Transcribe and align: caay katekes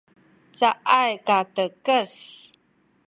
caay 0.57 1.11
katekes 1.27 2.13